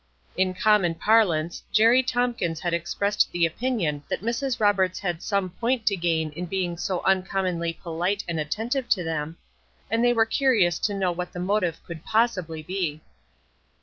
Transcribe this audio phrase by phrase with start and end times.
[0.35, 4.59] In common parlance, Jerry Tompkins had expressed the opinion that Mrs.
[4.59, 9.37] Roberts had some point to gain in being so uncommonly polite and attentive to them,
[9.91, 12.99] and they were curious to know what the motive could possibly be.